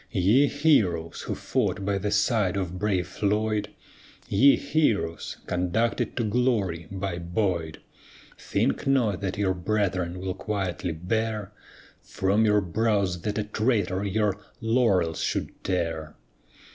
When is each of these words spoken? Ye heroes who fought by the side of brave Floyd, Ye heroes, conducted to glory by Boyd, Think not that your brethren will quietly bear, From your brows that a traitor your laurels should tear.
Ye 0.09 0.47
heroes 0.47 1.21
who 1.21 1.35
fought 1.35 1.85
by 1.85 1.99
the 1.99 2.09
side 2.09 2.57
of 2.57 2.79
brave 2.79 3.07
Floyd, 3.07 3.69
Ye 4.27 4.55
heroes, 4.55 5.37
conducted 5.45 6.17
to 6.17 6.23
glory 6.23 6.87
by 6.89 7.19
Boyd, 7.19 7.79
Think 8.35 8.87
not 8.87 9.21
that 9.21 9.37
your 9.37 9.53
brethren 9.53 10.19
will 10.19 10.33
quietly 10.33 10.91
bear, 10.93 11.51
From 12.01 12.45
your 12.45 12.61
brows 12.61 13.21
that 13.21 13.37
a 13.37 13.43
traitor 13.43 14.03
your 14.03 14.39
laurels 14.59 15.21
should 15.21 15.63
tear. 15.63 16.15